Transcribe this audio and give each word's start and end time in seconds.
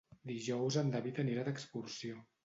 Dijous 0.29 0.77
en 0.81 0.87
David 0.95 1.19
anirà 1.23 1.43
d'excursió. 1.49 2.17